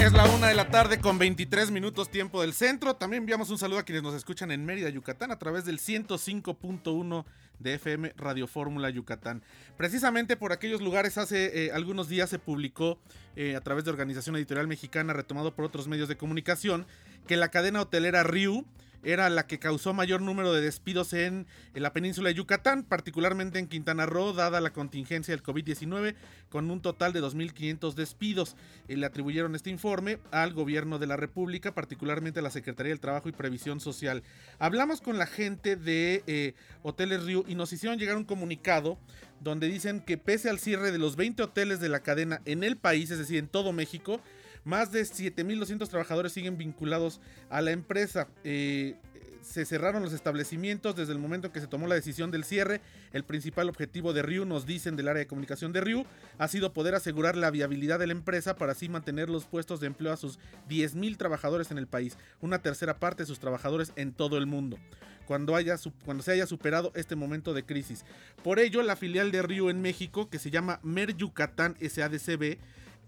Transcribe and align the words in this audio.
Es 0.00 0.14
la 0.14 0.24
una 0.24 0.46
de 0.46 0.54
la 0.54 0.70
tarde 0.70 0.98
con 0.98 1.18
23 1.18 1.70
minutos 1.70 2.10
tiempo 2.10 2.40
del 2.40 2.54
centro. 2.54 2.96
También 2.96 3.22
enviamos 3.22 3.50
un 3.50 3.58
saludo 3.58 3.80
a 3.80 3.82
quienes 3.82 4.02
nos 4.02 4.14
escuchan 4.14 4.50
en 4.50 4.64
Mérida, 4.64 4.88
Yucatán, 4.88 5.30
a 5.30 5.38
través 5.38 5.66
del 5.66 5.78
105.1 5.78 7.26
de 7.58 7.74
FM 7.74 8.14
Radio 8.16 8.46
Fórmula 8.46 8.88
Yucatán. 8.88 9.42
Precisamente 9.76 10.38
por 10.38 10.52
aquellos 10.52 10.80
lugares 10.80 11.18
hace 11.18 11.66
eh, 11.66 11.72
algunos 11.72 12.08
días 12.08 12.30
se 12.30 12.38
publicó 12.38 12.98
eh, 13.36 13.56
a 13.56 13.60
través 13.60 13.84
de 13.84 13.90
Organización 13.90 14.36
Editorial 14.36 14.68
Mexicana, 14.68 15.12
retomado 15.12 15.54
por 15.54 15.66
otros 15.66 15.86
medios 15.86 16.08
de 16.08 16.16
comunicación, 16.16 16.86
que 17.26 17.36
la 17.36 17.50
cadena 17.50 17.82
hotelera 17.82 18.22
Riu 18.22 18.64
era 19.02 19.30
la 19.30 19.46
que 19.46 19.58
causó 19.58 19.92
mayor 19.92 20.20
número 20.20 20.52
de 20.52 20.60
despidos 20.60 21.12
en, 21.12 21.46
la 21.74 21.92
península 21.92 22.28
de 22.28 22.34
Yucatán, 22.34 22.82
particularmente 22.82 23.58
en 23.58 23.66
Quintana 23.66 24.06
Roo, 24.06 24.32
dada 24.32 24.60
la 24.60 24.72
contingencia 24.72 25.34
del 25.34 25.42
COVID-19, 25.42 26.14
con 26.48 26.70
un 26.70 26.80
total 26.80 27.12
de 27.12 27.22
2.500 27.22 27.94
despidos. 27.94 28.56
Y 28.88 28.96
le 28.96 29.06
atribuyeron 29.06 29.54
este 29.54 29.70
informe 29.70 30.18
al 30.30 30.52
gobierno 30.52 30.98
de 30.98 31.06
la 31.06 31.16
República, 31.16 31.74
particularmente 31.74 32.40
a 32.40 32.42
la 32.42 32.50
Secretaría 32.50 32.90
del 32.90 33.00
Trabajo 33.00 33.28
y 33.28 33.32
Previsión 33.32 33.80
Social. 33.80 34.22
Hablamos 34.58 35.00
con 35.00 35.18
la 35.18 35.26
gente 35.26 35.76
de 35.76 36.22
eh, 36.26 36.54
Hoteles 36.82 37.24
Río 37.24 37.44
y 37.48 37.54
nos 37.54 37.72
hicieron 37.72 37.98
llegar 37.98 38.16
un 38.16 38.24
comunicado 38.24 38.98
donde 39.40 39.68
dicen 39.68 40.00
que 40.00 40.18
pese 40.18 40.50
al 40.50 40.58
cierre 40.58 40.92
de 40.92 40.98
los 40.98 41.16
20 41.16 41.42
hoteles 41.42 41.80
de 41.80 41.88
la 41.88 42.00
cadena 42.00 42.42
en 42.44 42.62
el 42.62 42.76
país, 42.76 43.10
es 43.10 43.18
decir, 43.18 43.38
en 43.38 43.48
todo 43.48 43.72
México, 43.72 44.20
más 44.64 44.92
de 44.92 45.02
7.200 45.02 45.88
trabajadores 45.88 46.32
siguen 46.32 46.58
vinculados 46.58 47.20
a 47.48 47.60
la 47.60 47.70
empresa. 47.70 48.28
Eh, 48.44 48.96
se 49.42 49.64
cerraron 49.64 50.02
los 50.02 50.12
establecimientos 50.12 50.94
desde 50.96 51.12
el 51.12 51.18
momento 51.18 51.46
en 51.46 51.52
que 51.52 51.60
se 51.60 51.66
tomó 51.66 51.86
la 51.86 51.94
decisión 51.94 52.30
del 52.30 52.44
cierre. 52.44 52.80
El 53.12 53.24
principal 53.24 53.68
objetivo 53.68 54.12
de 54.12 54.22
Ryu, 54.22 54.44
nos 54.44 54.66
dicen 54.66 54.96
del 54.96 55.08
área 55.08 55.20
de 55.20 55.26
comunicación 55.26 55.72
de 55.72 55.80
Ryu, 55.80 56.04
ha 56.38 56.48
sido 56.48 56.72
poder 56.72 56.94
asegurar 56.94 57.36
la 57.36 57.50
viabilidad 57.50 57.98
de 57.98 58.06
la 58.06 58.12
empresa 58.12 58.56
para 58.56 58.72
así 58.72 58.88
mantener 58.88 59.28
los 59.28 59.46
puestos 59.46 59.80
de 59.80 59.86
empleo 59.86 60.12
a 60.12 60.16
sus 60.16 60.38
10.000 60.68 61.16
trabajadores 61.16 61.70
en 61.70 61.78
el 61.78 61.86
país, 61.86 62.16
una 62.40 62.60
tercera 62.60 62.98
parte 62.98 63.22
de 63.22 63.26
sus 63.26 63.40
trabajadores 63.40 63.92
en 63.96 64.12
todo 64.12 64.36
el 64.36 64.46
mundo. 64.46 64.78
Cuando, 65.26 65.54
haya, 65.54 65.76
cuando 66.04 66.24
se 66.24 66.32
haya 66.32 66.46
superado 66.46 66.90
este 66.96 67.14
momento 67.14 67.54
de 67.54 67.64
crisis. 67.64 68.04
Por 68.42 68.58
ello, 68.58 68.82
la 68.82 68.96
filial 68.96 69.30
de 69.30 69.42
Ryu 69.42 69.70
en 69.70 69.80
México, 69.80 70.28
que 70.28 70.40
se 70.40 70.50
llama 70.50 70.80
Mer 70.82 71.16
Yucatán 71.16 71.76
SADCB, 71.80 72.58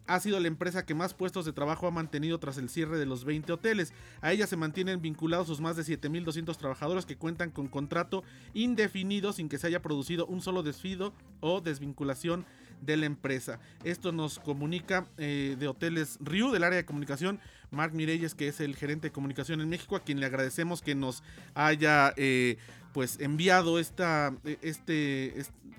ha 0.07 0.21
sido 0.21 0.41
la 0.41 0.49
empresa 0.49 0.85
que 0.85 0.95
más 0.95 1.15
puestos 1.15 1.45
de 1.45 1.53
trabajo 1.53 1.87
ha 1.87 1.91
mantenido 1.91 2.39
tras 2.39 2.59
el 2.59 2.69
cierre 2.69 2.99
de 2.99 3.07
los 3.07 3.25
20 3.25 3.53
hoteles. 3.53 3.93
A 4.21 4.33
ella 4.33 4.47
se 4.47 4.57
mantienen 4.57 5.01
vinculados 5.01 5.47
sus 5.47 5.61
más 5.61 5.77
de 5.77 5.83
7.200 5.83 6.57
trabajadores 6.57 7.07
que 7.07 7.17
cuentan 7.17 7.51
con 7.51 7.69
contrato 7.69 8.25
indefinido 8.55 9.33
sin 9.33 9.49
que 9.49 9.59
se 9.59 9.67
haya 9.67 9.83
producido 9.83 10.27
un 10.27 10.41
solo 10.41 10.63
despido 10.63 11.13
o 11.41 11.61
desvinculación 11.61 12.45
de 12.81 12.97
la 12.97 13.07
empresa. 13.07 13.61
Esto 13.85 14.13
nos 14.13 14.39
comunica 14.39 15.07
eh, 15.17 15.57
de 15.59 15.69
Hoteles 15.69 16.19
Riu, 16.21 16.51
del 16.51 16.65
área 16.65 16.77
de 16.77 16.85
comunicación, 16.85 17.41
Mark 17.71 17.95
Mireyes, 17.95 18.35
que 18.35 18.49
es 18.49 18.61
el 18.61 18.77
gerente 18.77 19.09
de 19.09 19.13
comunicación 19.13 19.61
en 19.61 19.69
México, 19.69 19.97
a 19.97 20.01
quien 20.01 20.21
le 20.21 20.27
agradecemos 20.27 20.83
que 20.83 20.95
nos 20.95 21.23
haya 21.55 22.13
eh, 22.17 22.59
pues 22.93 23.19
enviado 23.21 23.79
esta, 23.79 24.35
e, 24.45 24.59
este, 24.63 25.35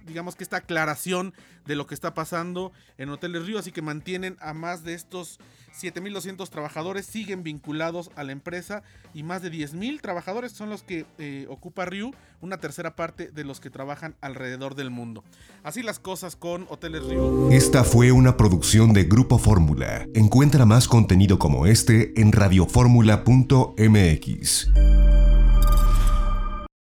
digamos 0.05 0.35
que 0.35 0.43
esta 0.43 0.57
aclaración 0.57 1.33
de 1.65 1.75
lo 1.75 1.87
que 1.87 1.95
está 1.95 2.13
pasando 2.13 2.71
en 2.97 3.09
Hoteles 3.09 3.45
Río, 3.45 3.59
así 3.59 3.71
que 3.71 3.81
mantienen 3.81 4.37
a 4.41 4.53
más 4.53 4.83
de 4.83 4.93
estos 4.93 5.39
7.200 5.73 6.49
trabajadores, 6.49 7.05
siguen 7.05 7.43
vinculados 7.43 8.11
a 8.15 8.23
la 8.23 8.31
empresa 8.31 8.83
y 9.13 9.23
más 9.23 9.41
de 9.41 9.51
10.000 9.51 9.99
trabajadores 10.01 10.51
son 10.51 10.69
los 10.69 10.83
que 10.83 11.07
eh, 11.17 11.47
ocupa 11.49 11.85
Río, 11.85 12.11
una 12.41 12.57
tercera 12.57 12.95
parte 12.95 13.31
de 13.31 13.43
los 13.43 13.59
que 13.59 13.71
trabajan 13.71 14.15
alrededor 14.21 14.75
del 14.75 14.91
mundo. 14.91 15.23
Así 15.63 15.81
las 15.81 15.97
cosas 15.99 16.35
con 16.35 16.67
Hoteles 16.69 17.05
Río. 17.05 17.49
Esta 17.49 17.83
fue 17.83 18.11
una 18.11 18.37
producción 18.37 18.93
de 18.93 19.05
Grupo 19.05 19.39
Fórmula. 19.39 20.07
Encuentra 20.13 20.65
más 20.65 20.87
contenido 20.87 21.39
como 21.39 21.65
este 21.65 22.13
en 22.19 22.31
radioformula.mx. 22.31 24.82